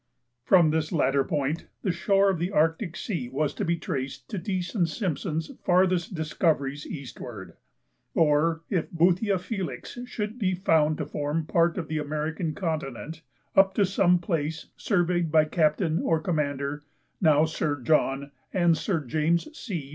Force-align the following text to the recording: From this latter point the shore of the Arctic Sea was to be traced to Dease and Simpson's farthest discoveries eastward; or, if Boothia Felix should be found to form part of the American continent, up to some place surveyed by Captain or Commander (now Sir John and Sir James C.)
From 0.43 0.71
this 0.71 0.91
latter 0.91 1.23
point 1.23 1.67
the 1.83 1.91
shore 1.91 2.31
of 2.31 2.39
the 2.39 2.49
Arctic 2.49 2.95
Sea 2.97 3.29
was 3.29 3.53
to 3.53 3.63
be 3.63 3.77
traced 3.77 4.27
to 4.31 4.39
Dease 4.39 4.73
and 4.73 4.89
Simpson's 4.89 5.51
farthest 5.63 6.15
discoveries 6.15 6.87
eastward; 6.87 7.53
or, 8.15 8.63
if 8.67 8.89
Boothia 8.89 9.39
Felix 9.39 9.99
should 10.05 10.39
be 10.39 10.55
found 10.55 10.97
to 10.97 11.05
form 11.05 11.45
part 11.45 11.77
of 11.77 11.87
the 11.87 11.99
American 11.99 12.55
continent, 12.55 13.21
up 13.55 13.75
to 13.75 13.85
some 13.85 14.17
place 14.17 14.65
surveyed 14.75 15.31
by 15.31 15.45
Captain 15.45 16.01
or 16.01 16.19
Commander 16.19 16.81
(now 17.21 17.45
Sir 17.45 17.79
John 17.79 18.31
and 18.51 18.75
Sir 18.75 19.01
James 19.05 19.55
C.) 19.55 19.89